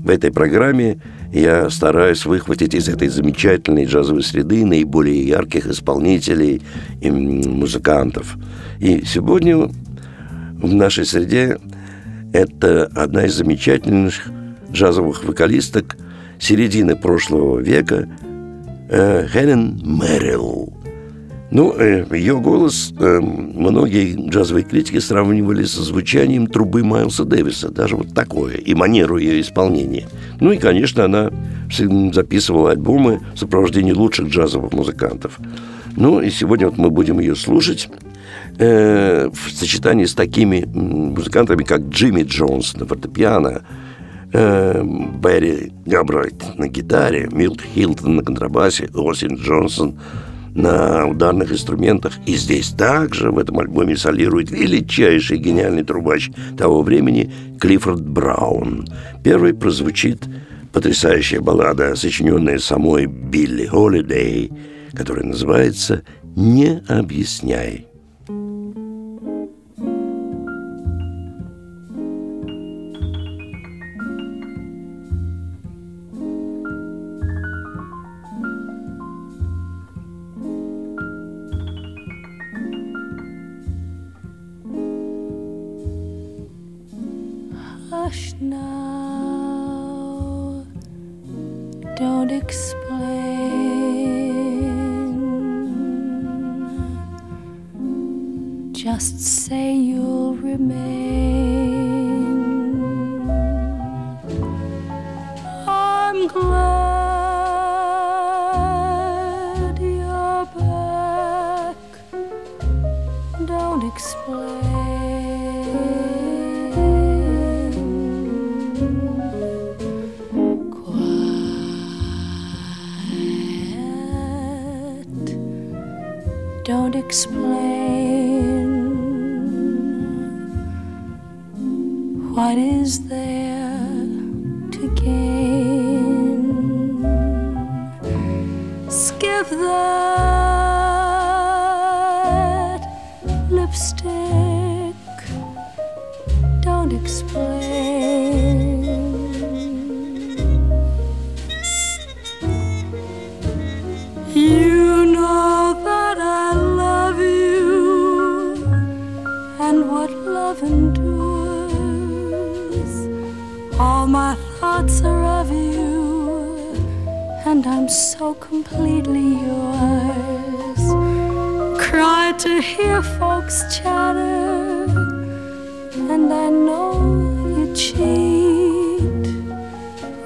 [0.00, 0.98] в этой программе
[1.32, 6.62] я стараюсь выхватить из этой замечательной джазовой среды наиболее ярких исполнителей
[7.00, 8.36] и музыкантов.
[8.80, 9.68] И сегодня
[10.58, 11.58] в нашей среде
[12.32, 14.30] это одна из замечательных
[14.72, 15.96] джазовых вокалисток
[16.38, 18.08] середины прошлого века
[18.88, 20.77] э, Хелен Мэрилл.
[21.50, 27.96] Ну, э, ее голос э, многие джазовые критики сравнивали со звучанием трубы Майлса Дэвиса, даже
[27.96, 30.06] вот такое, и манеру ее исполнения.
[30.40, 31.30] Ну и, конечно, она
[32.12, 35.38] записывала альбомы в сопровождении лучших джазовых музыкантов.
[35.96, 37.88] Ну и сегодня вот мы будем ее слушать
[38.58, 43.62] э, в сочетании с такими музыкантами, как Джимми Джонс на фортепиано,
[44.34, 49.98] э, Берри Габрайт на гитаре, Милт Хилтон на контрабасе, Осин Джонсон–
[50.58, 52.14] на ударных инструментах.
[52.26, 58.86] И здесь также в этом альбоме солирует величайший гениальный трубач того времени Клиффорд Браун.
[59.24, 60.28] Первый прозвучит
[60.72, 64.52] потрясающая баллада, сочиненная самой Билли Холидей,
[64.92, 66.02] которая называется
[66.36, 67.87] «Не объясняй».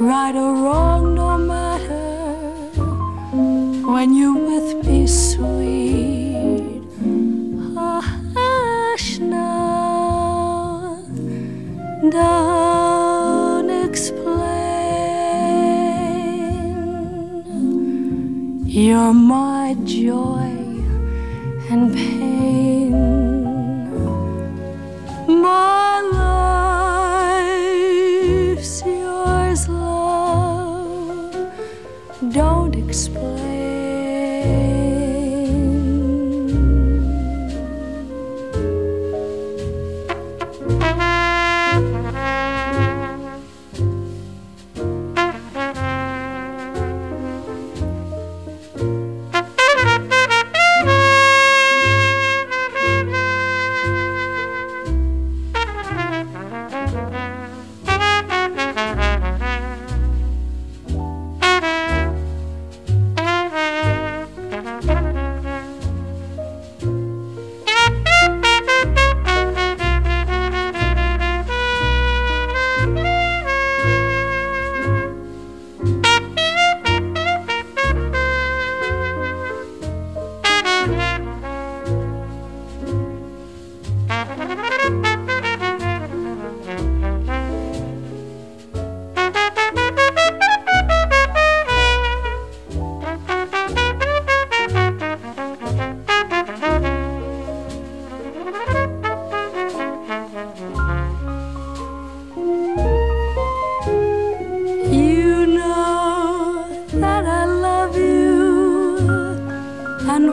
[0.03, 2.27] Right or wrong, no matter
[3.87, 6.83] when you're with me, sweet.
[7.77, 8.03] Ah,
[8.35, 10.99] hush now,
[12.11, 14.25] don't explain.
[18.67, 20.51] You're my joy
[21.71, 22.22] and pain.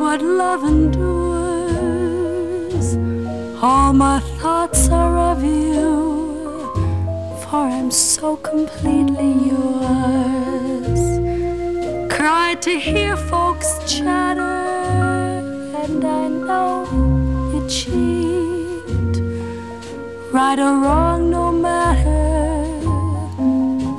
[0.09, 1.77] What love endures.
[3.61, 6.71] All my thoughts are of you,
[7.41, 11.01] for I'm so completely yours.
[12.11, 14.41] Cried to hear folks chatter,
[15.83, 16.87] and I know
[17.53, 19.15] you cheat.
[20.33, 22.63] Right or wrong, no matter,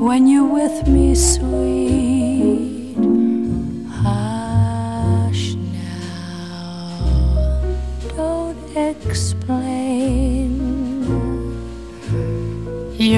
[0.07, 2.30] when you're with me, sweet.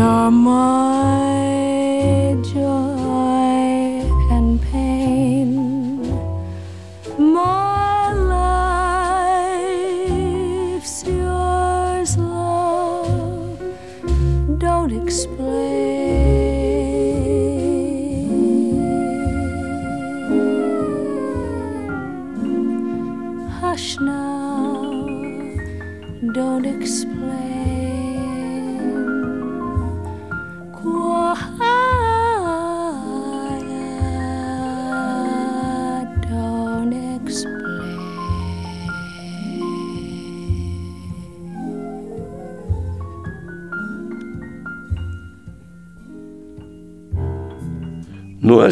[0.02, 0.91] You're my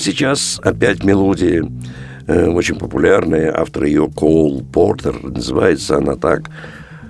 [0.00, 1.64] сейчас опять мелодия
[2.26, 5.23] э, очень популярная, автор ее Коул Портер.
[5.23, 6.50] Называется она так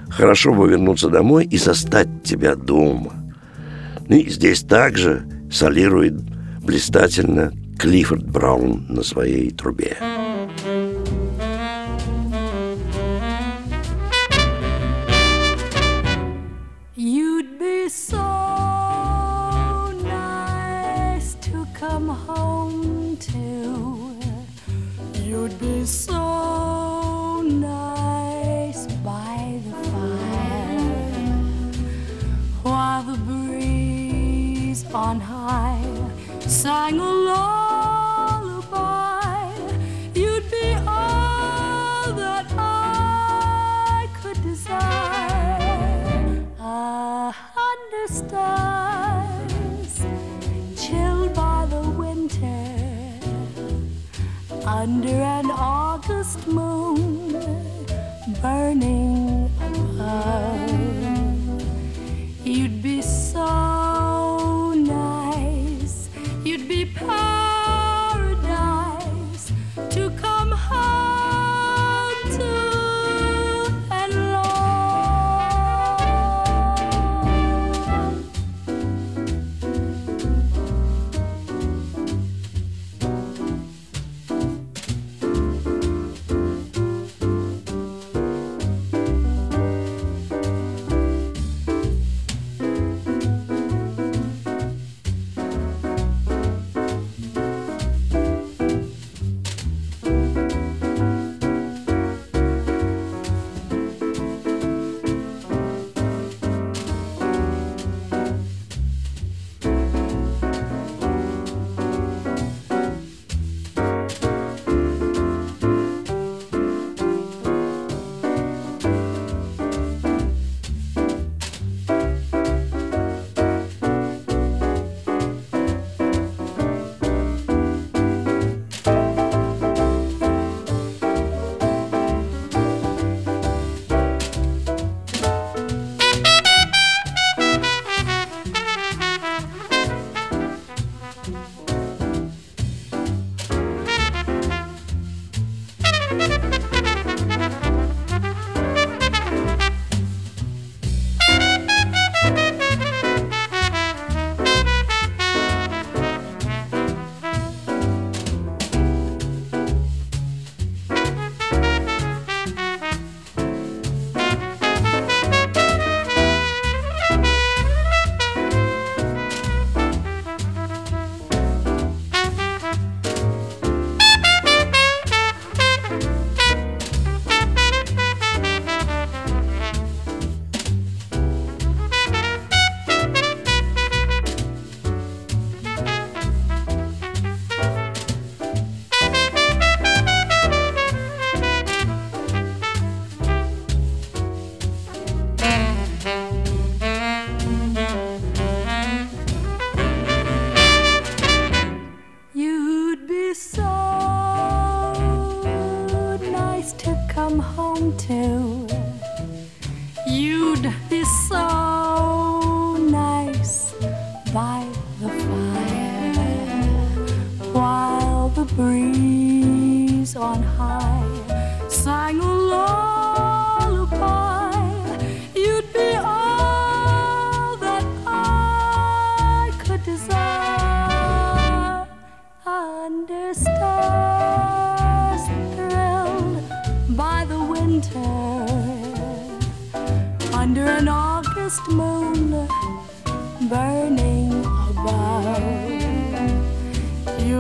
[0.09, 3.13] «Хорошо бы вернуться домой и застать тебя дома».
[4.09, 6.15] Ну и здесь также солирует
[6.61, 9.97] блистательно Клиффорд Браун на своей трубе.
[10.01, 10.19] You'd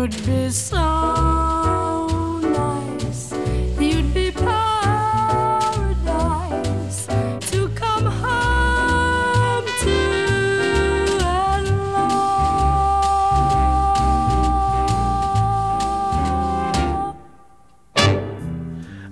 [0.00, 0.78] You'd be so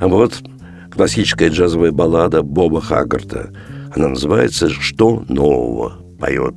[0.00, 0.42] А вот
[0.90, 3.52] классическая джазовая баллада Боба Хаггарта.
[3.94, 6.54] Она называется «Что нового поет?»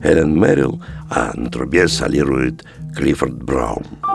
[0.00, 2.64] Эллен Мэрилл, а на трубе солирует
[2.96, 4.05] Clifford Brown.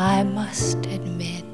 [0.00, 1.49] I must admit.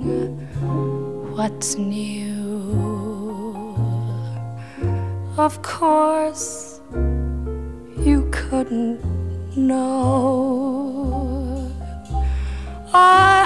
[0.00, 3.76] What's new.
[5.36, 6.80] Of course,
[7.98, 9.00] you couldn't
[9.56, 11.70] know.
[12.92, 13.44] I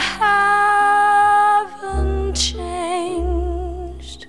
[1.82, 4.26] haven't changed.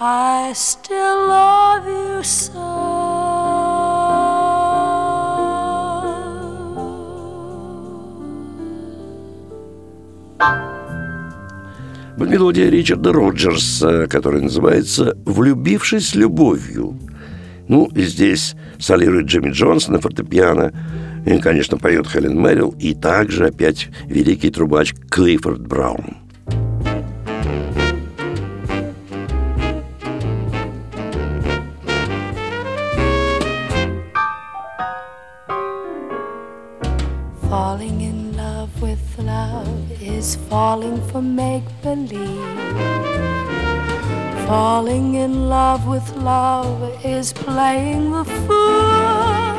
[0.00, 2.87] I still love you so.
[12.26, 16.98] Мелодия Ричарда Роджерса, которая называется «Влюбившись любовью».
[17.68, 20.72] Ну, и здесь солирует Джимми Джонс на фортепиано,
[21.26, 26.16] и, конечно, поет Хелен Мэрил, и также опять великий трубач Клиффорд Браун.
[40.36, 42.58] Falling for make believe.
[44.46, 49.58] Falling in love with love is playing the fool.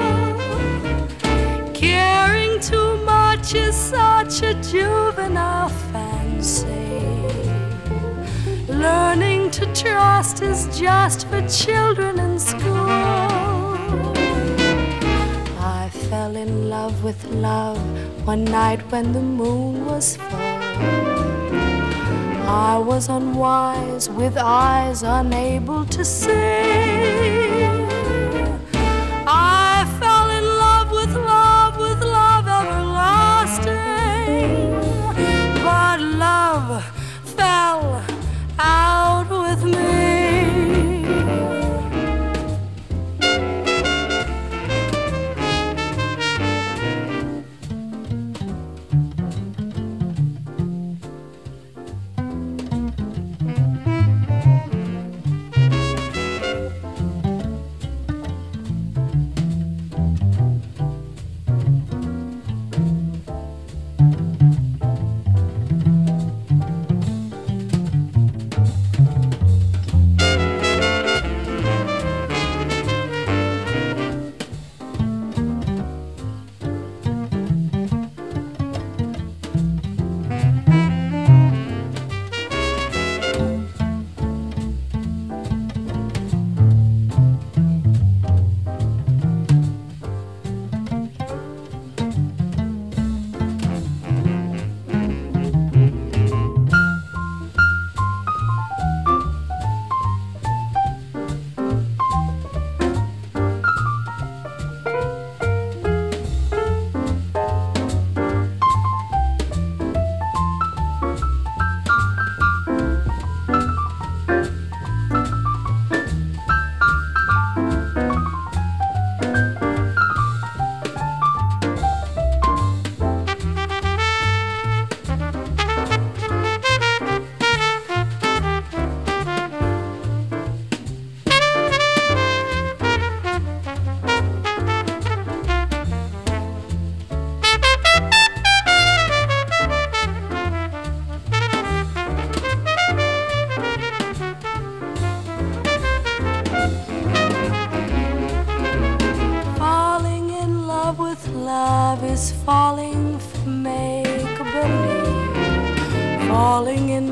[1.74, 7.00] Caring too much is such a juvenile fancy.
[8.68, 12.90] Learning to trust is just for children in school.
[15.60, 17.80] I fell in love with love
[18.26, 20.59] one night when the moon was full.
[22.48, 27.89] I was unwise with eyes unable to see.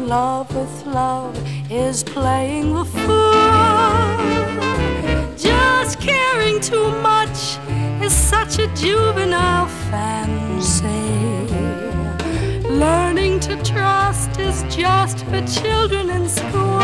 [0.07, 1.35] In love with love
[1.69, 3.33] is playing the fool.
[5.35, 7.57] Just caring too much
[8.01, 10.87] is such a juvenile fancy.
[12.69, 16.79] Learning to trust is just for children in school.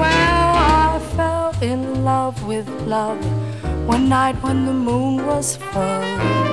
[0.00, 0.48] Well,
[0.92, 3.20] I fell in love with love
[3.86, 6.52] one night when the moon was full.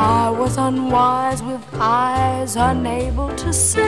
[0.00, 3.80] I was unwise with eyes unable to see.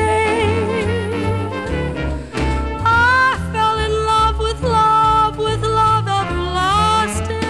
[2.85, 7.41] I fell in love with love, with love everlasting.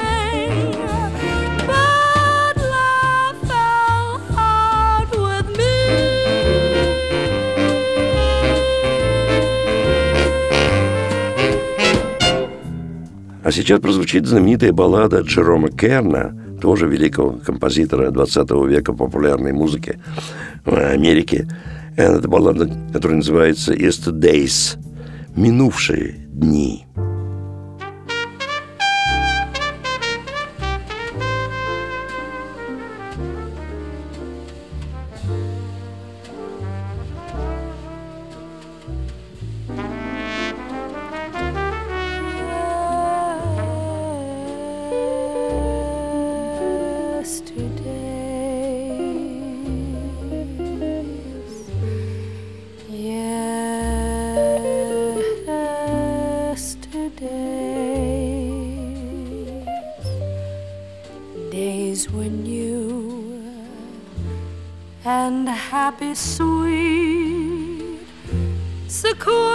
[1.67, 5.75] But love fell out with me.
[13.43, 19.99] А сейчас прозвучит знаменитая баллада Джерома Керна тоже великого композитора 20 века популярной музыки
[20.65, 21.49] в Америке.
[21.97, 24.79] Это баллада, которая называется «Yesterdays»–
[25.37, 26.87] «Минувшие дни».
[62.01, 63.43] days were new
[65.05, 67.99] and happy sweet.
[68.89, 69.50] secure.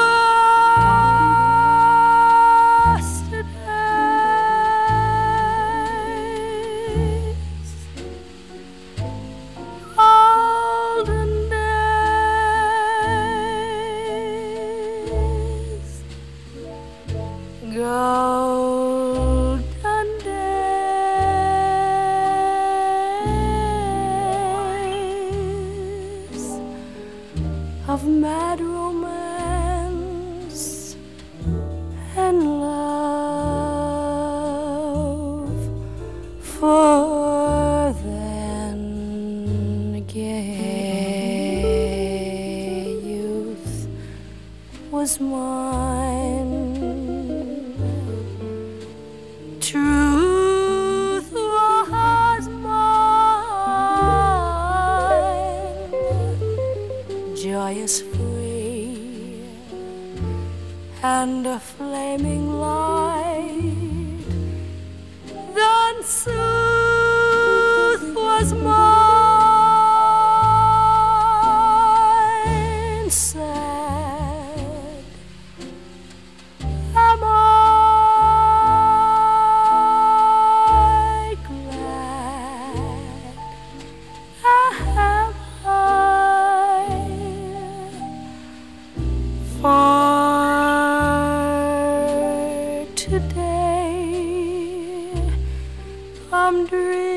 [93.06, 94.32] today
[96.32, 97.15] I'm dreaming.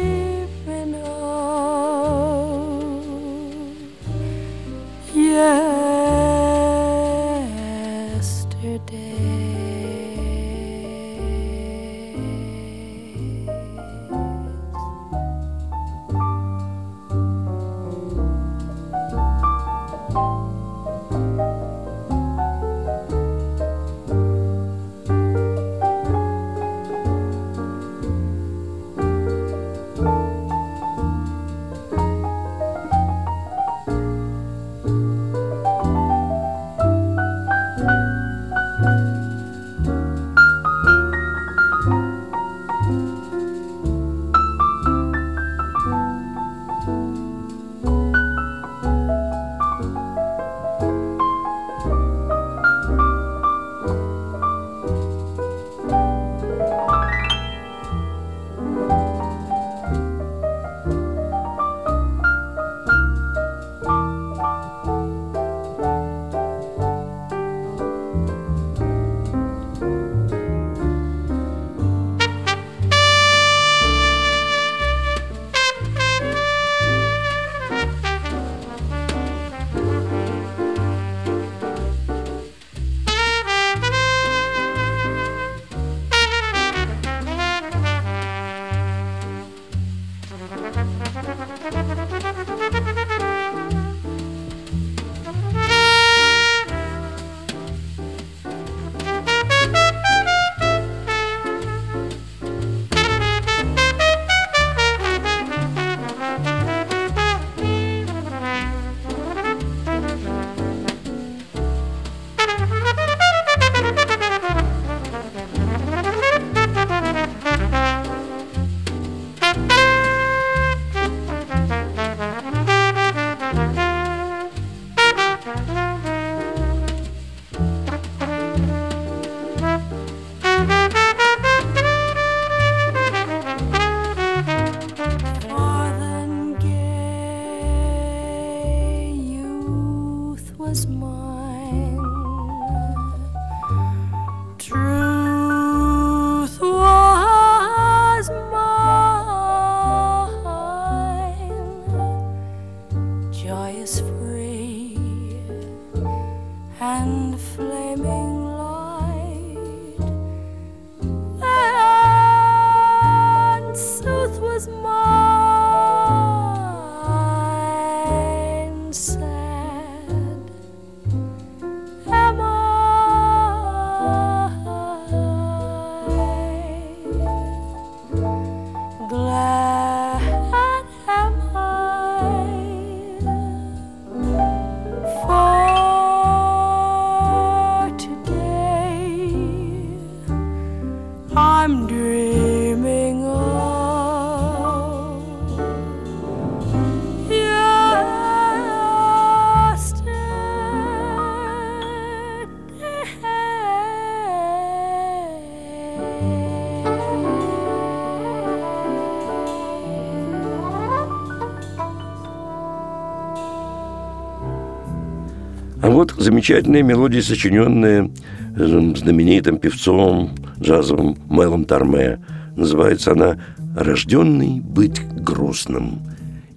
[215.98, 218.08] Вот замечательная мелодия, сочиненная
[218.54, 220.30] знаменитым певцом
[220.60, 222.20] джазовым Мелом Торме.
[222.54, 223.40] Называется она
[223.76, 225.98] «Рожденный быть грустным».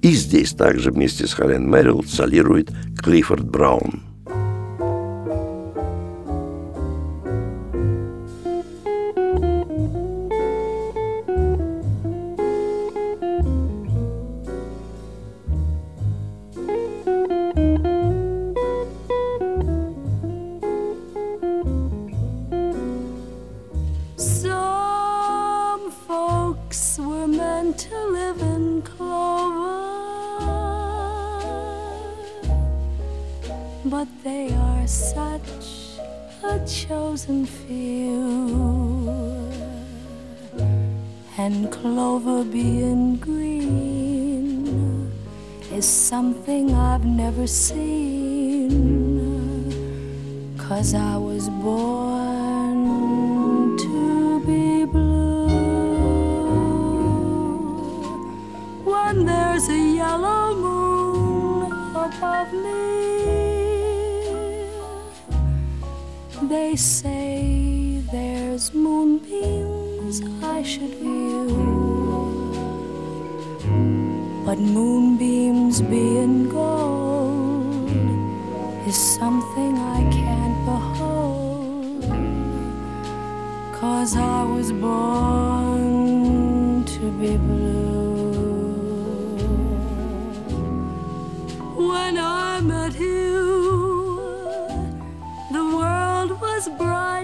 [0.04, 2.70] И здесь также вместе с Хелен Мэрил солирует
[3.04, 4.04] Клиффорд Браун–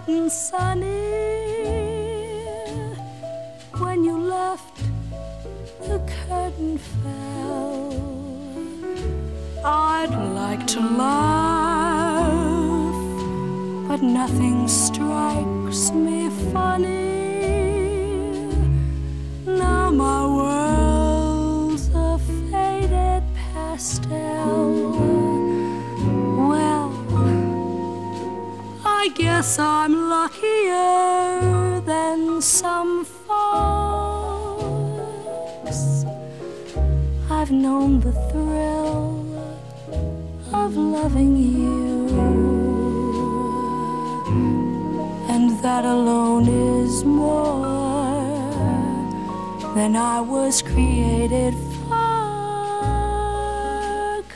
[0.07, 0.87] and sunny.
[3.77, 4.77] When you left,
[5.81, 7.93] the curtain fell.
[9.63, 12.27] I'd like to laugh,
[13.87, 17.06] but nothing strikes me funny.
[29.17, 33.25] Guess I'm luckier than some folks.
[37.27, 39.25] I've known the thrill
[40.53, 42.07] of loving you,
[45.33, 47.65] and that alone is more
[49.73, 51.87] than I was created for.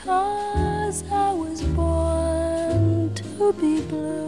[0.04, 4.21] Cause I was born to be blue.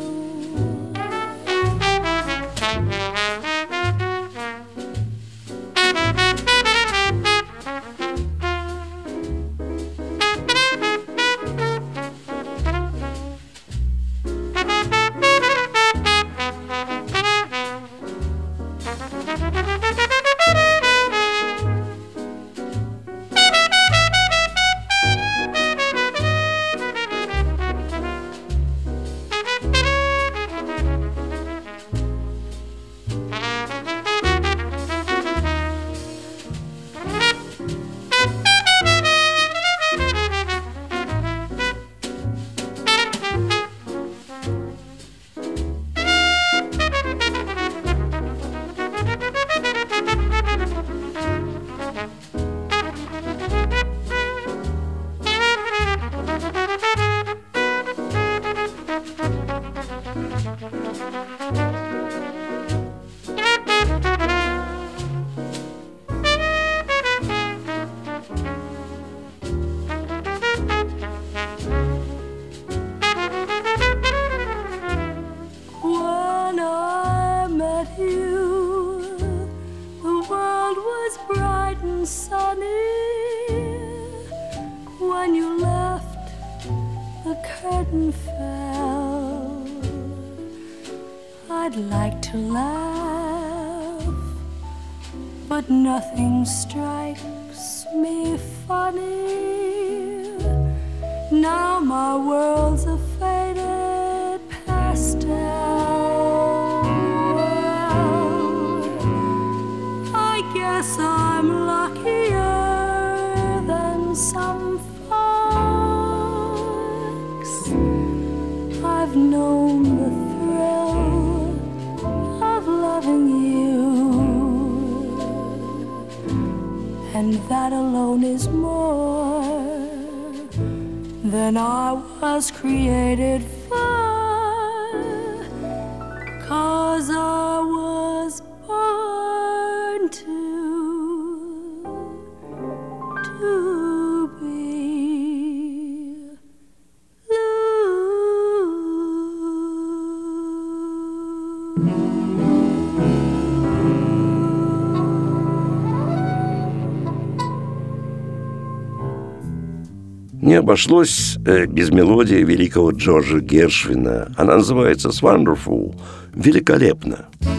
[160.44, 164.30] Не обошлось э, без мелодии великого Джорджа Гершвина.
[164.36, 165.94] Она называется «It's Wonderful»—
[166.34, 167.24] «Великолепно».
[167.40, 167.53] Великолепно.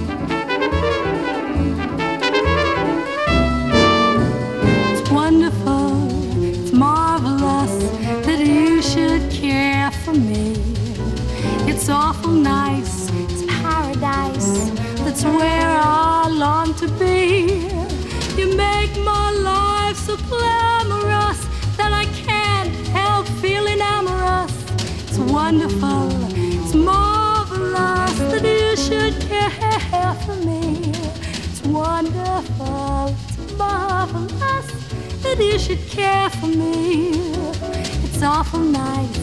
[38.55, 39.13] from night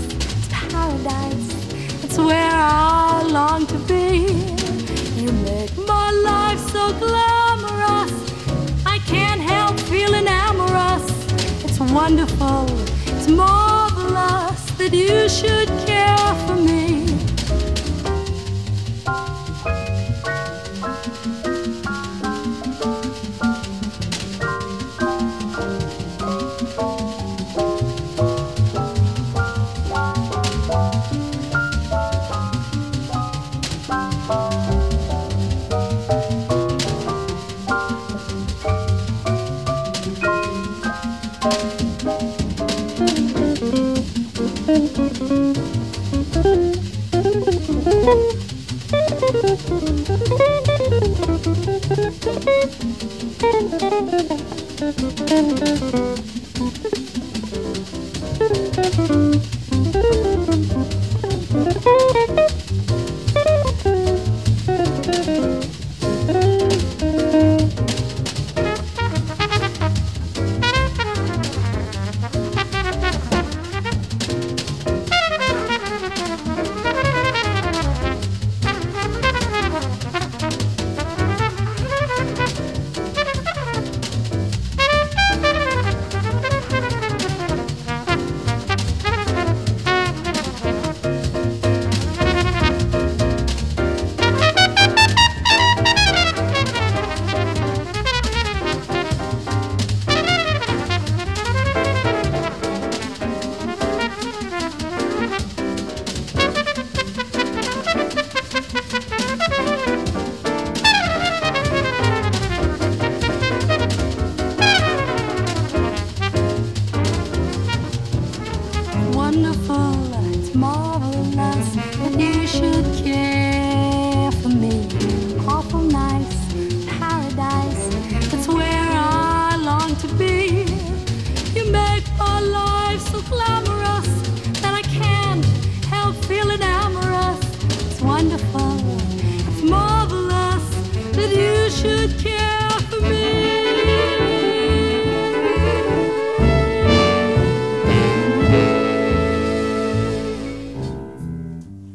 [0.42, 1.49] to paradise.
[2.05, 4.09] It's where I long to be.
[5.23, 8.14] You make my life so glamorous.
[8.85, 11.07] I can't help feeling amorous.
[11.64, 12.66] It's wonderful,
[13.16, 15.72] it's marvelous that you should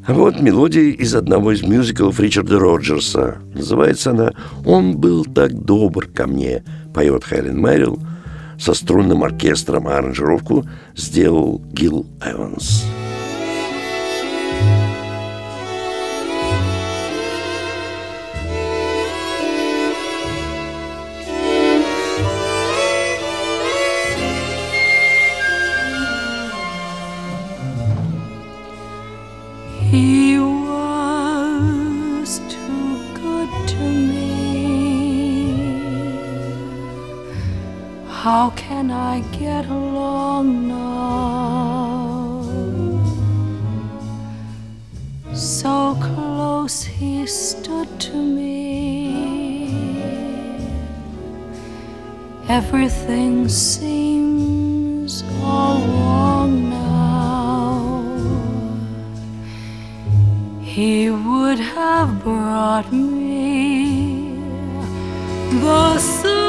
[0.08, 3.40] Вот мелодия из одного из мюзиклов Ричарда Роджерса.
[3.54, 4.32] Называется она
[4.66, 8.00] «Он был так добр ко мне», поет Хелен Мэрилл.
[8.58, 12.86] Со струнным оркестром а аранжировку сделал Гил Эванс.
[39.58, 42.42] Get along now?
[45.34, 48.58] So close he stood to me.
[52.50, 58.04] Everything seems all wrong now.
[60.62, 64.40] He would have brought me
[65.62, 66.47] the sun.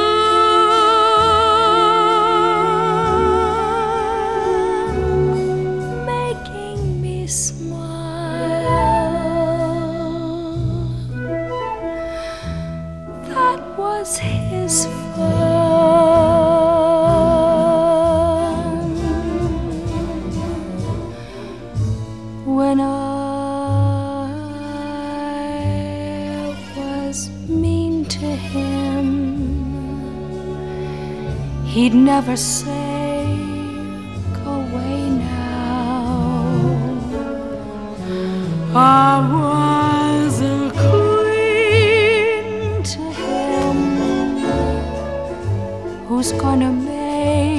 [46.08, 47.57] Who's gonna make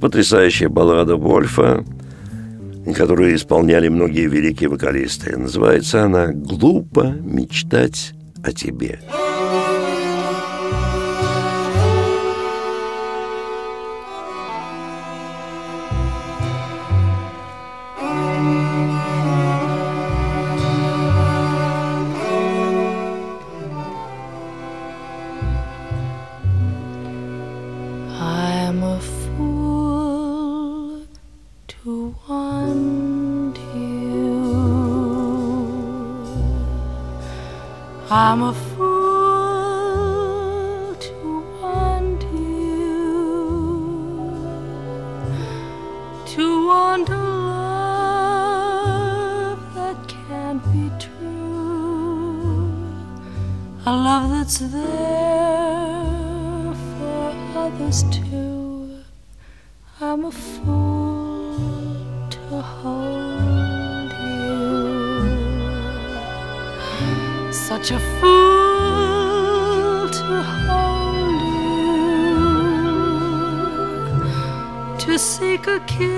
[0.00, 1.84] потрясающая баллада Вольфа,
[2.96, 5.36] которую исполняли многие великие вокалисты.
[5.36, 9.00] Называется она «Глупо мечтать о тебе».
[38.30, 38.69] I'm a
[75.76, 76.10] a kiss,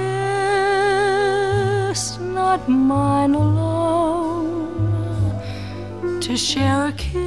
[2.19, 4.61] not mine alone.
[6.21, 7.22] To share a kiss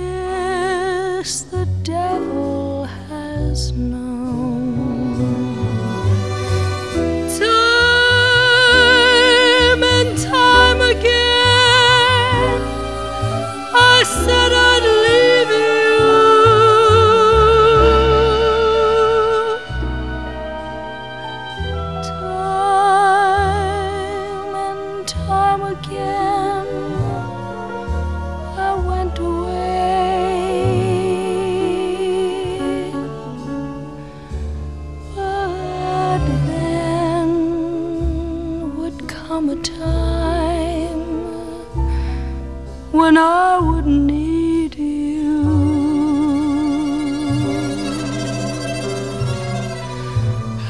[42.95, 45.43] when I would need you.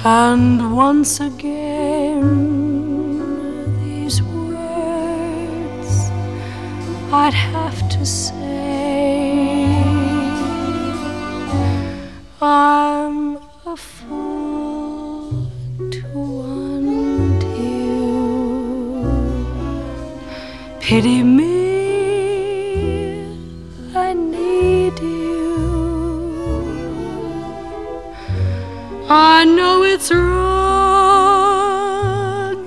[0.03, 2.27] And once again,
[3.83, 5.91] these words
[7.13, 8.45] I'd have to say.
[12.41, 13.37] I'm
[13.73, 15.47] a fool
[15.95, 17.85] to want you.
[20.79, 21.54] Pity me,
[29.07, 30.25] I know it's wrong,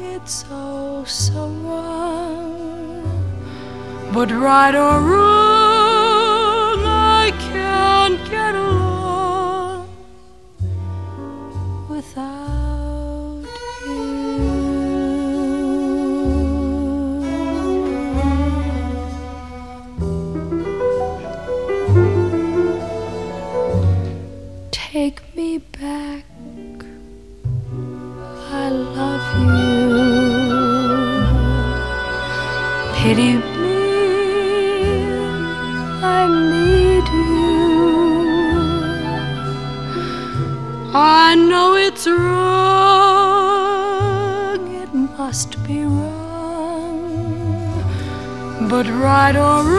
[0.00, 3.02] it's so, so wrong.
[4.12, 5.47] But right or wrong,
[48.98, 49.77] right or wrong,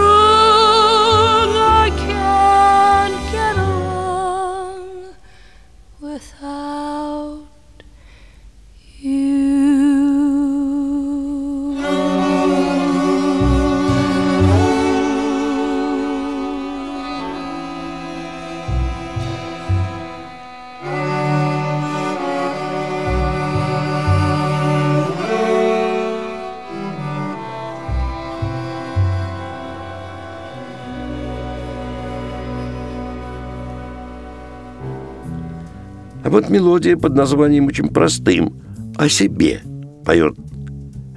[36.29, 38.61] А вот мелодия под названием очень простым
[38.99, 39.63] «О себе»
[40.05, 40.35] поет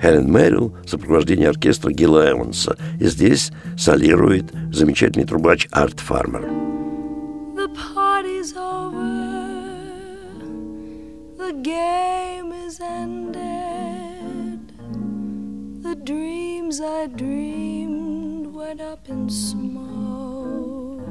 [0.00, 2.78] Хелен Мэрил в сопровождении оркестра Гилла Эванса.
[2.98, 6.48] И здесь солирует замечательный трубач Арт Фармер.
[7.54, 9.02] The party's over.
[11.36, 14.62] The game is ended.
[15.82, 21.02] The dreams I dreamed went up in smoke.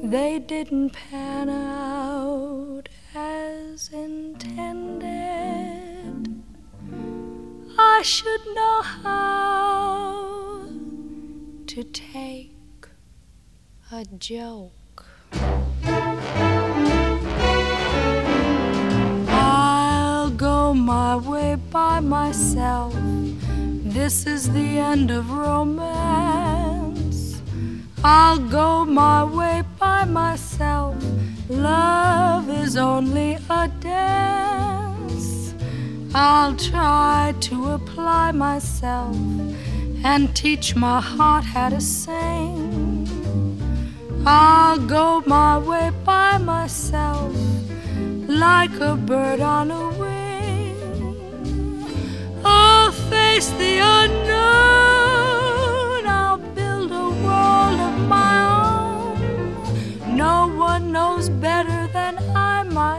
[0.00, 2.57] They didn't pan out
[3.78, 5.08] as intended.
[7.78, 10.64] I should know how
[11.68, 12.88] to take
[13.92, 15.04] a joke.
[19.28, 22.96] I'll go my way by myself.
[23.96, 26.57] This is the end of romance.
[28.04, 30.94] I'll go my way by myself.
[31.48, 35.54] Love is only a dance.
[36.14, 39.16] I'll try to apply myself
[40.04, 43.08] and teach my heart how to sing.
[44.24, 47.34] I'll go my way by myself
[48.28, 50.76] like a bird on a wing.
[52.44, 54.77] I'll face the unknown.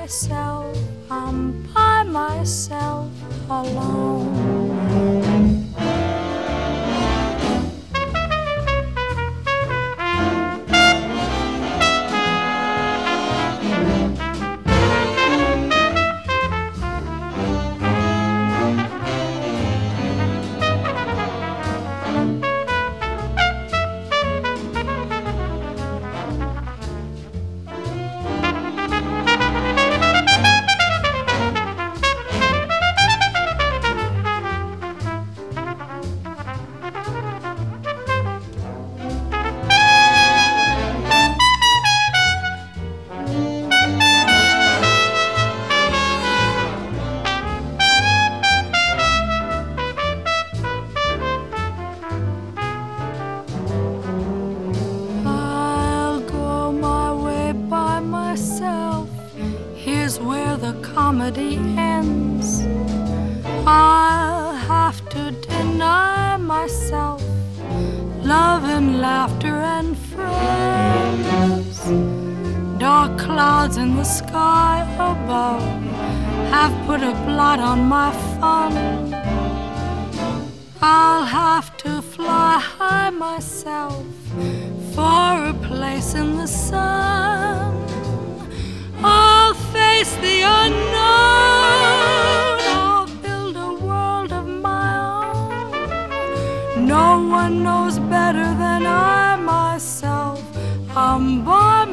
[0.09, 0.75] Myself.
[1.11, 3.11] I'm by myself
[3.47, 4.38] alone.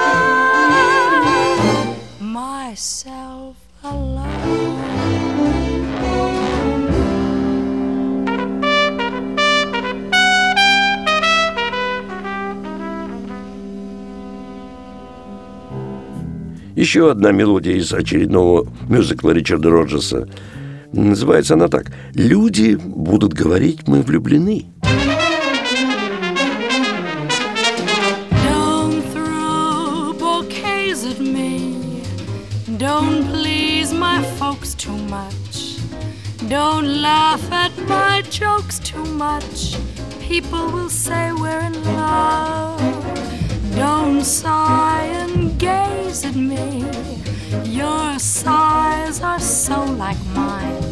[2.19, 4.31] myself alone.
[16.75, 20.27] Еще одна мелодия из очередного мюзикла Ричарда Роджерса.
[20.93, 24.65] Называется она так «Люди будут говорить, мы влюблены».
[36.51, 39.77] Don't laugh at my jokes too much.
[40.19, 42.77] People will say we're in love.
[43.73, 46.83] Don't sigh and gaze at me.
[47.63, 50.83] Your sighs are so like mine.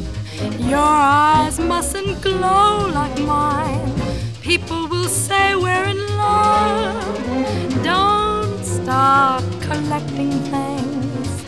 [0.60, 3.93] Your eyes mustn't glow like mine.
[4.41, 7.84] People will say we're in love.
[7.84, 11.43] Don't start collecting things.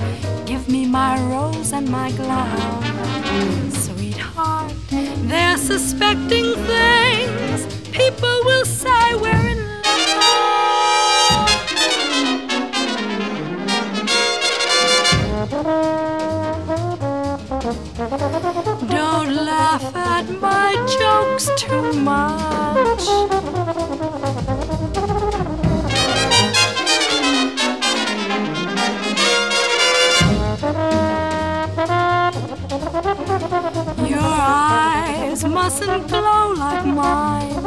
[0.46, 2.82] Give me my rose and my glove.
[5.32, 7.66] They're suspecting things.
[7.94, 10.12] People will say we're in love.
[18.90, 23.08] Don't laugh at my jokes too much.
[35.48, 37.62] Mustn't glow like mine.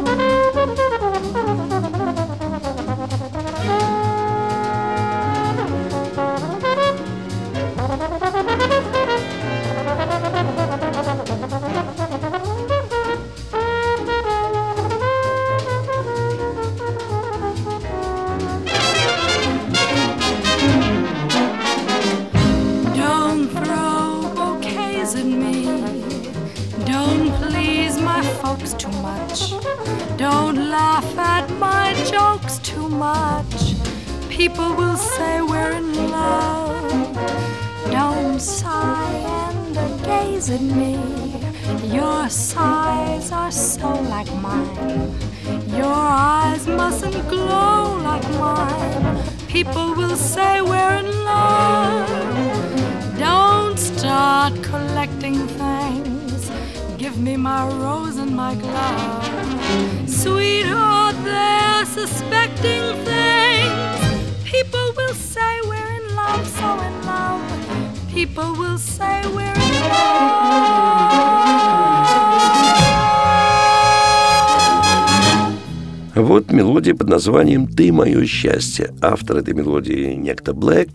[76.84, 78.92] Мелодия под названием «Ты мое счастье».
[79.00, 80.90] Автор этой мелодии некто Блэк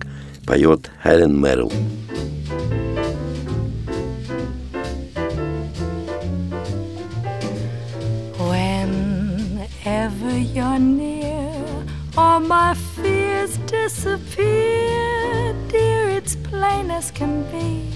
[0.45, 1.71] поет Хелен Мэрил.
[8.37, 11.51] Whenever you're near,
[12.15, 15.55] all my fears disappear.
[15.71, 17.89] Dear, it's plain as can be.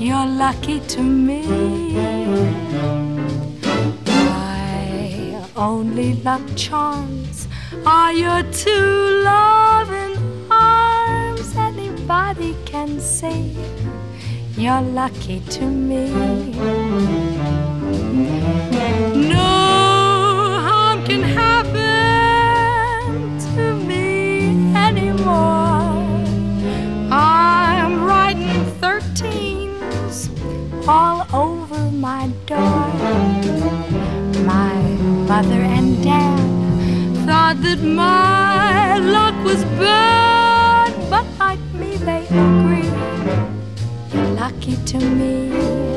[0.00, 1.17] You're lucky to.
[6.28, 7.48] Luck charms
[7.86, 10.18] are your two loving
[10.50, 11.56] arms.
[11.56, 13.56] Anybody can see
[14.54, 16.04] you're lucky to me.
[19.32, 19.67] No
[37.48, 42.90] thought that my luck was bad, but like me they agree.
[44.12, 45.87] You're lucky to me.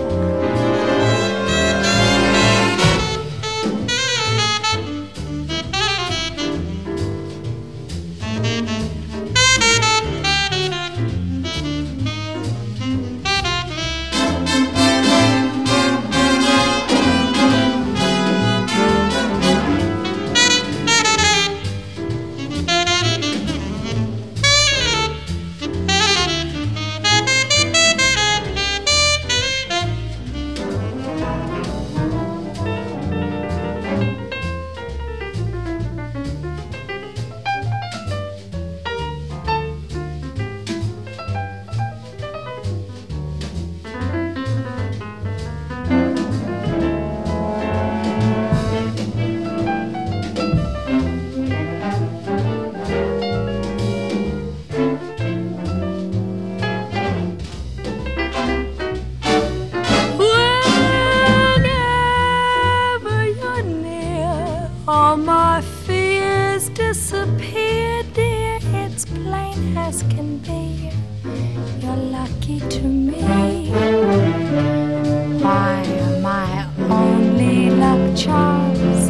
[69.76, 70.92] as can be.
[71.82, 73.70] You're lucky to me.
[75.42, 79.10] Why am I only luck charms?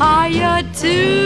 [0.00, 1.25] Are you too?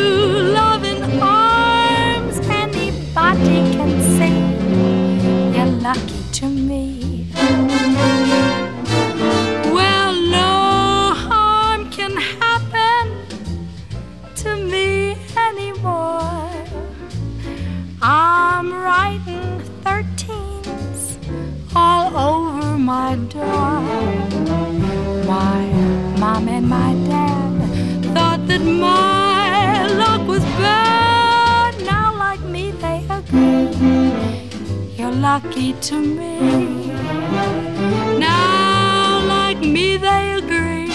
[35.35, 36.35] Lucky to me.
[38.19, 40.91] Now, like me, they agree.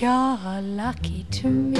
[0.00, 1.78] You're lucky to me.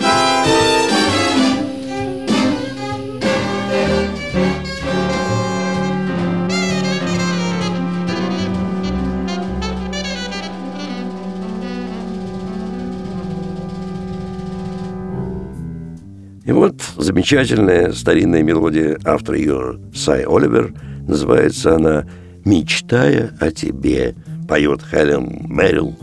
[16.45, 20.73] И вот замечательная старинная мелодия автора ее Сай Оливер.
[21.09, 22.07] Называется она
[22.45, 24.15] «Мечтая о тебе»,
[24.47, 25.97] поет Хелен Мэрил.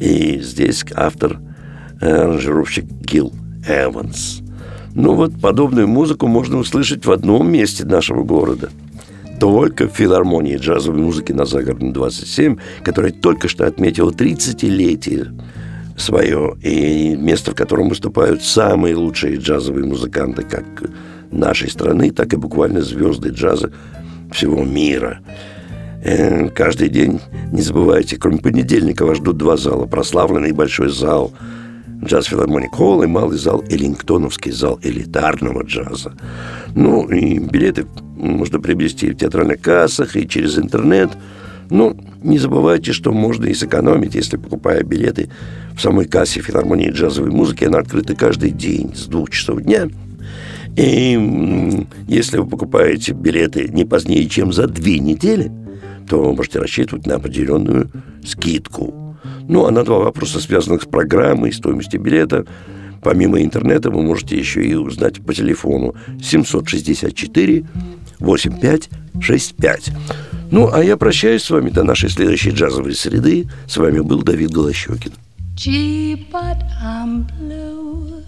[0.00, 1.40] И здесь автор,
[2.00, 3.32] э, аранжировщик Гил
[3.66, 4.42] Эванс.
[4.94, 8.70] Ну вот подобную музыку можно услышать в одном месте нашего города.
[9.40, 15.38] Только в филармонии джазовой музыки на Загородном 27, которая только что отметила 30-летие
[15.98, 20.64] свое, и место, в котором выступают самые лучшие джазовые музыканты как
[21.32, 23.72] нашей страны, так и буквально звезды джаза
[24.32, 25.20] всего мира.
[26.04, 27.20] Э, каждый день,
[27.52, 29.86] не забывайте, кроме понедельника вас ждут два зала.
[29.86, 31.32] Прославленный большой зал
[32.04, 36.12] Джаз Филармоник Холл и малый зал Эллингтоновский зал элитарного джаза.
[36.74, 41.10] Ну, и билеты можно приобрести в театральных кассах и через интернет–
[41.70, 45.30] ну, не забывайте, что можно и сэкономить, если покупая билеты
[45.74, 47.64] в самой кассе филармонии джазовой музыки.
[47.64, 49.88] Она открыта каждый день с двух часов дня.
[50.76, 55.50] И если вы покупаете билеты не позднее, чем за две недели,
[56.08, 57.90] то вы можете рассчитывать на определенную
[58.24, 59.16] скидку.
[59.48, 62.44] Ну, а на два вопроса, связанных с программой, стоимостью билета,
[63.02, 67.64] помимо интернета, вы можете еще и узнать по телефону 764
[68.18, 69.90] 8565.
[70.50, 73.48] Ну, а я прощаюсь с вами до нашей следующей джазовой среды.
[73.66, 75.12] С вами был Давид Голощекин.
[75.56, 78.22] Gee, but I'm blue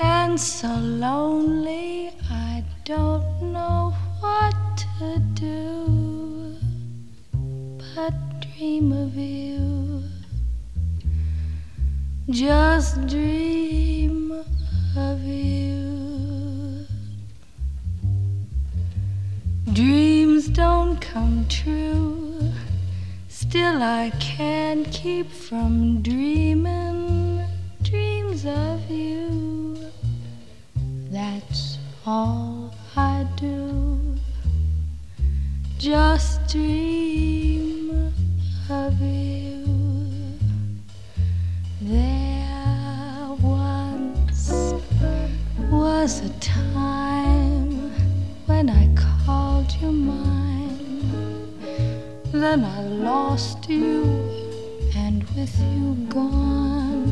[0.00, 2.10] and so lonely.
[2.30, 6.08] I don't know what to do
[7.98, 10.02] but dream of you.
[12.30, 14.44] Just dream
[14.96, 16.86] of you.
[19.72, 22.52] Dreams don't come true.
[23.28, 27.42] Still, I can't keep from dreaming
[27.82, 29.87] dreams of you.
[31.18, 33.98] That's all I do.
[35.76, 38.12] Just dream
[38.70, 39.66] of you.
[41.80, 44.74] There once
[45.72, 47.90] was a time
[48.46, 51.02] when I called you mine.
[52.30, 54.04] Then I lost you,
[54.94, 57.10] and with you gone,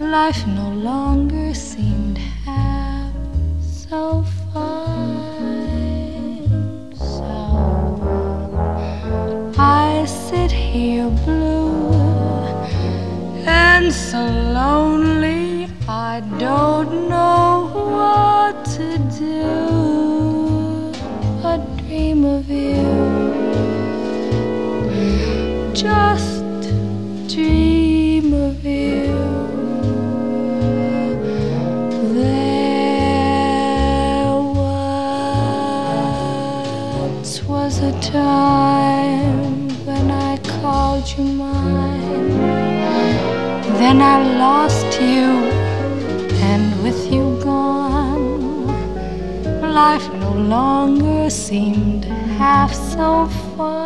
[0.00, 2.69] life no longer seemed half
[3.90, 4.24] so
[4.54, 5.74] fine.
[6.94, 7.24] So
[9.58, 11.90] I sit here blue
[13.44, 14.22] and so
[14.58, 16.79] lonely, I don't
[45.00, 45.48] you,
[46.50, 48.66] and with you gone,
[49.72, 53.26] life no longer seemed half so
[53.56, 53.80] fine.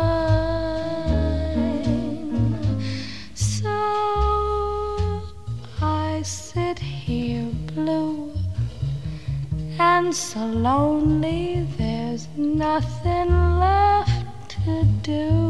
[3.33, 3.69] So
[5.81, 8.31] I sit here blue
[9.79, 15.44] and so lonely, there's nothing left to do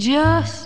[0.00, 0.59] Just